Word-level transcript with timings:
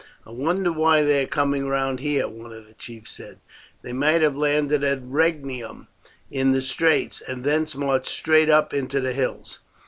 "I 0.25 0.31
wonder 0.31 0.71
why 0.71 1.03
they 1.03 1.25
are 1.25 1.27
coming 1.27 1.67
round 1.67 1.99
here?" 1.99 2.27
one 2.27 2.51
of 2.51 2.65
the 2.65 2.73
chiefs 2.73 3.11
said; 3.11 3.39
"they 3.83 3.93
might 3.93 4.23
have 4.23 4.35
landed 4.35 4.83
at 4.83 5.03
Rhegium 5.03 5.89
in 6.31 6.53
the 6.53 6.63
straits, 6.63 7.21
and 7.21 7.43
thence 7.43 7.75
marched 7.75 8.07
straight 8.07 8.49
up 8.49 8.73
into 8.73 8.99
the 8.99 9.13
hills. 9.13 9.59